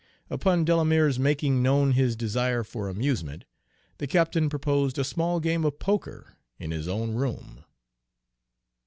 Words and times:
Upon 0.31 0.65
Delamere's 0.65 1.19
making 1.19 1.61
known 1.61 1.91
his 1.91 2.15
desire 2.15 2.63
for 2.63 2.89
amusement, 2.89 3.45
the 3.99 4.07
captain 4.07 4.49
proposed 4.49 4.97
a 4.97 5.03
small 5.03 5.39
game 5.39 5.63
of 5.63 5.77
poker 5.77 6.37
in 6.57 6.71
his 6.71 6.87
own 6.87 7.13
room. 7.13 7.63